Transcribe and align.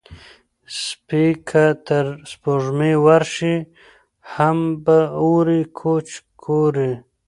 سپى 0.81 1.25
که 1.47 1.65
تر 1.85 2.05
سپوږمۍ 2.31 2.93
ورشي، 3.05 3.55
هم 4.33 4.57
به 4.83 4.99
اوري 5.21 5.61
کوچ 5.79 6.09
کورې 6.43 6.91